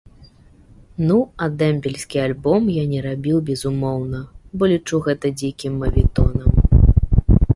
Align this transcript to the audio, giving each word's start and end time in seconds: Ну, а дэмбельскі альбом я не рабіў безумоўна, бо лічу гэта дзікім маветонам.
Ну, 1.09 1.17
а 1.45 1.49
дэмбельскі 1.59 2.17
альбом 2.21 2.71
я 2.77 2.85
не 2.95 3.03
рабіў 3.07 3.37
безумоўна, 3.51 4.23
бо 4.61 4.69
лічу 4.73 5.01
гэта 5.09 5.25
дзікім 5.43 5.73
маветонам. 5.81 6.51